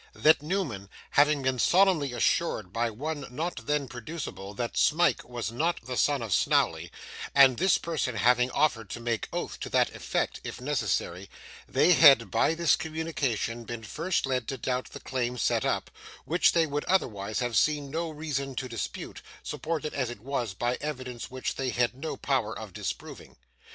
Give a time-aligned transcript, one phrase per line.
[0.13, 5.79] That, Newman, having been solemnly assured by one not then producible that Smike was not
[5.85, 6.91] the son of Snawley,
[7.35, 11.29] and this person having offered to make oath to that effect, if necessary,
[11.69, 15.91] they had by this communication been first led to doubt the claim set up,
[16.25, 20.79] which they would otherwise have seen no reason to dispute, supported as it was by
[20.81, 23.35] evidence which they had no power of disproving.